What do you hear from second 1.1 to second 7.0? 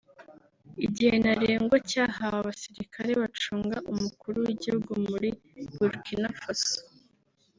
ntarengwa cyahawe abasirikare bacunga umukuru w’igihugu muri Burkina Faso